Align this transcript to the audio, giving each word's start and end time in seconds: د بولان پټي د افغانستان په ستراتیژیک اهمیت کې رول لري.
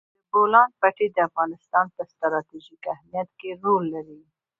د 0.03 0.03
بولان 0.31 0.69
پټي 0.79 1.07
د 1.11 1.17
افغانستان 1.29 1.85
په 1.95 2.01
ستراتیژیک 2.11 2.83
اهمیت 2.93 3.29
کې 3.39 3.49
رول 3.63 3.83
لري. 3.93 4.19